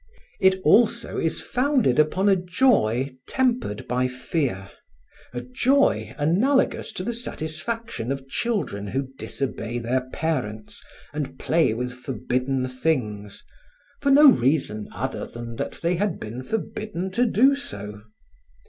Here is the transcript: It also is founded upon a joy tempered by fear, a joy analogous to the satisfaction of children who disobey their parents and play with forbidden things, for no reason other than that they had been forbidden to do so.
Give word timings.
It 0.39 0.59
also 0.63 1.19
is 1.19 1.41
founded 1.41 1.99
upon 1.99 2.27
a 2.27 2.35
joy 2.35 3.11
tempered 3.27 3.87
by 3.87 4.07
fear, 4.07 4.71
a 5.31 5.41
joy 5.41 6.15
analogous 6.17 6.91
to 6.93 7.03
the 7.03 7.13
satisfaction 7.13 8.11
of 8.11 8.27
children 8.27 8.87
who 8.87 9.03
disobey 9.19 9.77
their 9.77 10.09
parents 10.09 10.83
and 11.13 11.37
play 11.37 11.75
with 11.75 11.93
forbidden 11.93 12.67
things, 12.67 13.43
for 14.01 14.09
no 14.09 14.31
reason 14.31 14.89
other 14.91 15.27
than 15.27 15.57
that 15.57 15.73
they 15.83 15.97
had 15.97 16.19
been 16.19 16.41
forbidden 16.41 17.11
to 17.11 17.27
do 17.27 17.55
so. 17.55 18.01